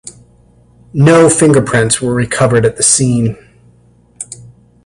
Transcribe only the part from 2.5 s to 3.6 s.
at the scene.